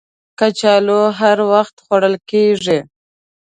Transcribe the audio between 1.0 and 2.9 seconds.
هر وخت خوړل کېږي